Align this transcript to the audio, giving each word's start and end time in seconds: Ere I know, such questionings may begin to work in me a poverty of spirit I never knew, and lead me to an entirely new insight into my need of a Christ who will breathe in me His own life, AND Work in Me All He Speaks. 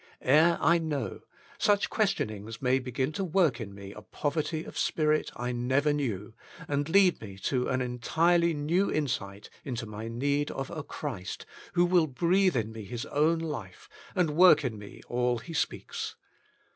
Ere 0.23 0.57
I 0.59 0.79
know, 0.79 1.19
such 1.59 1.91
questionings 1.91 2.59
may 2.59 2.79
begin 2.79 3.11
to 3.11 3.23
work 3.23 3.61
in 3.61 3.71
me 3.75 3.93
a 3.93 4.01
poverty 4.01 4.63
of 4.63 4.75
spirit 4.75 5.29
I 5.35 5.51
never 5.51 5.93
knew, 5.93 6.33
and 6.67 6.89
lead 6.89 7.21
me 7.21 7.37
to 7.43 7.67
an 7.69 7.81
entirely 7.81 8.55
new 8.55 8.91
insight 8.91 9.51
into 9.63 9.85
my 9.85 10.07
need 10.07 10.49
of 10.49 10.71
a 10.71 10.81
Christ 10.81 11.45
who 11.73 11.85
will 11.85 12.07
breathe 12.07 12.55
in 12.55 12.71
me 12.71 12.85
His 12.85 13.05
own 13.05 13.37
life, 13.37 13.87
AND 14.15 14.31
Work 14.31 14.65
in 14.65 14.79
Me 14.79 15.03
All 15.07 15.37
He 15.37 15.53
Speaks. 15.53 16.15